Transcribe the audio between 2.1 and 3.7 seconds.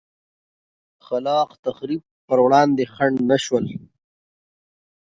پر وړاندې خنډ نه شول.